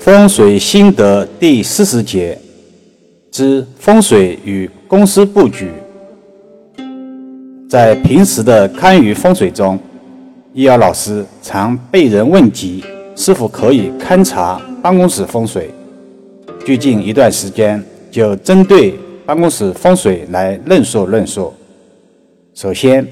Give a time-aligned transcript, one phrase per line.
[0.00, 2.36] 风水心得第四十节
[3.30, 5.68] 之风水与公司布局。
[7.68, 9.78] 在平时的堪舆风水中，
[10.54, 12.82] 易遥老师常被人问及
[13.14, 15.70] 是否可以勘察办公室风水。
[16.64, 18.94] 最近一段时间，就针对
[19.26, 21.52] 办公室风水来论述论述。
[22.54, 23.06] 首先，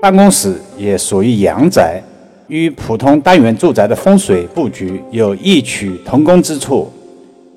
[0.00, 2.00] 办公室也属于阳宅。
[2.48, 6.90] 与普通单元住宅的风水布局有异曲同工之处，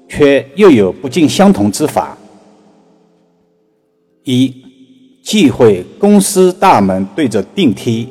[0.08, 2.18] 却又有不尽相同之法。
[4.26, 4.54] 一，
[5.24, 8.08] 忌讳公司大门对着电梯，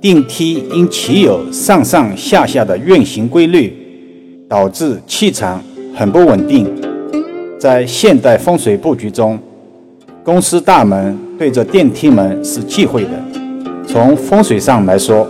[0.00, 3.74] 电梯因其有上上下下的运行规律，
[4.46, 5.62] 导致气场
[5.94, 6.70] 很不稳定。
[7.58, 9.38] 在现代风水布局中，
[10.22, 13.10] 公司大门对着电梯门是忌讳的。
[13.86, 15.26] 从风水上来说，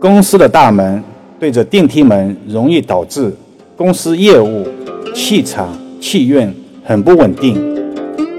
[0.00, 1.02] 公司的大门
[1.40, 3.34] 对着电梯门，容易导致
[3.76, 4.64] 公司业务
[5.12, 6.48] 气场气运
[6.84, 7.56] 很不稳定。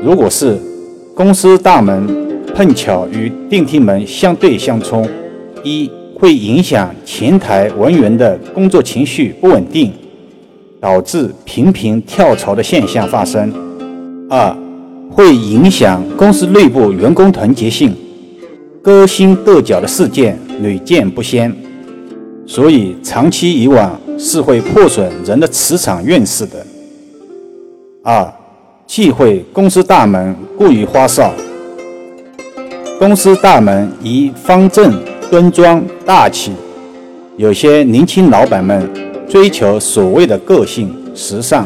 [0.01, 0.57] 如果是
[1.13, 2.07] 公司大门
[2.55, 5.05] 碰巧与电梯门相对相冲，
[5.61, 9.91] 一会影响前台文员的工作情绪不稳定，
[10.79, 13.49] 导致频频跳槽的现象发生；
[14.29, 14.55] 二
[15.11, 17.93] 会影响公司内部员工团结性。
[18.81, 21.55] 勾心斗角的事件屡见不鲜，
[22.45, 26.65] 所以长期以往是会破损人的磁场运势的。
[28.03, 28.33] 二，
[28.85, 31.31] 忌讳公司大门过于花哨。
[32.97, 36.51] 公司大门宜方正、端庄、大气。
[37.37, 38.89] 有些年轻老板们
[39.29, 41.65] 追求所谓的个性、时尚，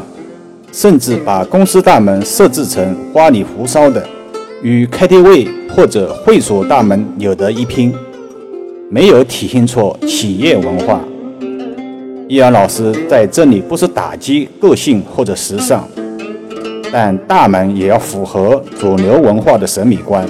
[0.72, 4.06] 甚至把公司大门设置成花里胡哨的。
[4.62, 7.94] 与 KTV 或者会所大门有得一拼，
[8.90, 11.02] 没有体现出企业文化。
[12.28, 15.88] 易阳老师在这里不是打击个性或者时尚，
[16.92, 20.28] 但大门也要符合主流文化的审美观，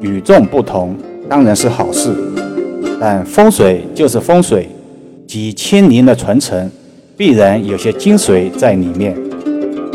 [0.00, 0.96] 与众不同
[1.28, 2.14] 当然是好事。
[3.00, 4.68] 但风水就是风水，
[5.26, 6.70] 几千年的传承
[7.16, 9.16] 必然有些精髓在里面，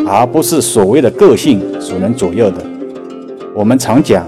[0.07, 2.57] 而不是所谓的个性所能左右的。
[3.53, 4.25] 我们常讲，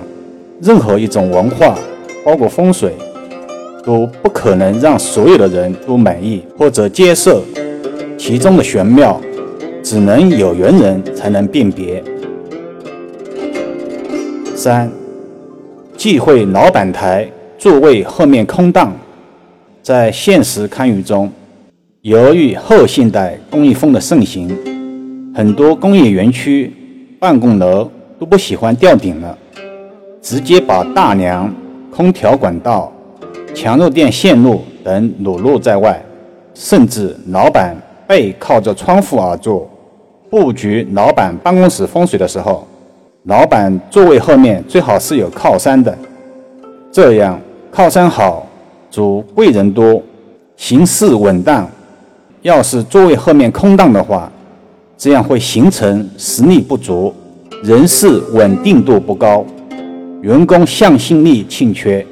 [0.62, 1.78] 任何一种文化，
[2.26, 2.94] 包括风水，
[3.88, 7.42] 都不可能让所有的人都满意或者接受。
[8.18, 9.22] 其中的玄妙，
[9.82, 12.04] 只能有缘人才能辨别。
[14.54, 14.92] 三，
[15.96, 17.26] 忌讳老板台
[17.58, 18.92] 座位后面空荡。
[19.82, 21.32] 在现实堪舆中，
[22.02, 24.54] 由于后现代工业风的盛行，
[25.34, 26.74] 很多工业园区、
[27.22, 27.90] 办公楼。
[28.20, 29.38] 都不喜欢吊顶了，
[30.24, 31.54] 直接把大梁、
[31.92, 32.92] 空调管道、
[33.54, 36.02] 强弱电线路等裸露在外，
[36.54, 37.76] 甚至老板
[38.08, 39.68] 背靠着窗户而坐。
[40.30, 42.68] 布局老板办公室风水的时候，
[43.24, 45.98] 老板座位后面最好是有靠山的，
[46.92, 47.40] 这样
[47.72, 48.46] 靠山好，
[48.92, 50.02] 主贵人多，
[50.56, 51.68] 行事稳当。
[52.42, 54.32] 要是座位后面空荡的话，
[54.98, 57.14] 这样会形成实力不足。
[57.64, 59.44] 人事稳定度不高，
[60.22, 62.06] 员工向心力欠缺，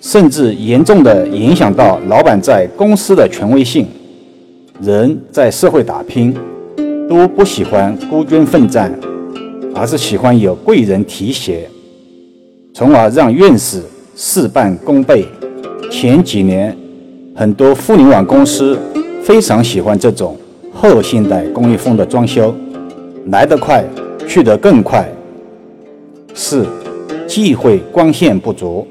[0.00, 3.86] 甚至严重的影响到老板在公司的权威性。
[4.80, 6.34] 人在社会打拼，
[7.08, 8.92] 都不喜欢孤军奋战，
[9.74, 11.68] 而是喜欢有贵人提携，
[12.72, 13.82] 从而让运势
[14.14, 15.24] 事半功倍。
[15.90, 16.76] 前几年，
[17.34, 18.78] 很多互联网公司
[19.22, 20.36] 非常喜欢这种
[20.72, 22.54] 后现代工业风的装修，
[23.26, 23.84] 来得快。
[24.28, 25.08] 去得更快。
[26.34, 26.66] 四，
[27.26, 28.86] 忌讳光线不足。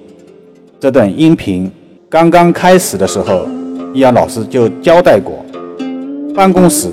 [0.80, 1.72] 这段音频
[2.08, 3.48] 刚刚开始的时候，
[3.96, 5.44] 易阳老师就交代过，
[6.36, 6.88] 办公室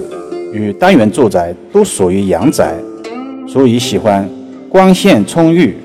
[0.55, 2.75] 与单元住宅都属于阳宅，
[3.47, 4.27] 所以喜欢
[4.71, 5.77] 光线充裕。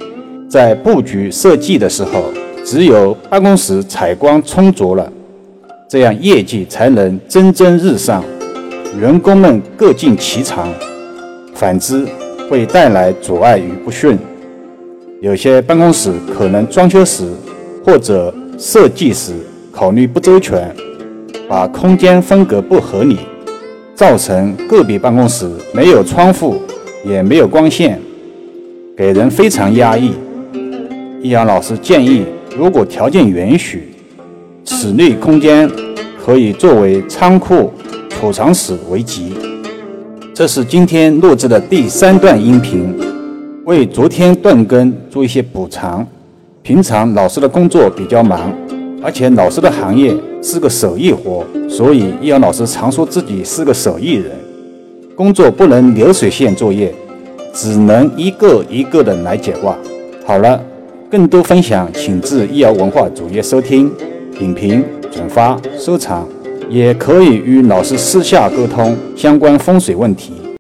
[0.50, 2.24] 在布局设计的时候，
[2.64, 5.12] 只有办公室采光充足了，
[5.90, 8.24] 这样业绩才能蒸蒸日上，
[8.98, 10.70] 员工们各尽其长。
[11.54, 12.08] 反之，
[12.50, 14.18] 会带来阻碍与不顺。
[15.22, 17.30] 有些办公室可能装修时
[17.90, 19.34] 或者设计时
[19.72, 20.72] 考虑不周全，
[21.48, 23.18] 把空间分隔不合理，
[23.96, 26.62] 造成个别办公室没有窗户
[27.04, 28.00] 也没有光线，
[28.96, 30.12] 给人非常压抑。
[31.24, 32.26] 易阳老师建议，
[32.56, 33.90] 如果条件允许，
[34.66, 35.68] 室内空间
[36.24, 37.74] 可以作为仓库、
[38.08, 39.34] 储藏室为吉。
[40.32, 42.96] 这是今天录制的第三段音频，
[43.66, 46.08] 为昨天断更做一些补偿。
[46.70, 48.54] 平常老师的工作比较忙，
[49.02, 54.26] 而且老师的行业是个手艺活，所以易遥老师常说自己是个手艺人，
[55.16, 56.94] 工作不能流水线作业，
[57.52, 59.76] 只能一个一个的来解卦。
[60.24, 60.64] 好了，
[61.10, 63.92] 更多分享请至易遥文化主页收听、
[64.38, 66.24] 点评、转发、收藏，
[66.70, 70.34] 也可以与老师私下沟通相关风水问题。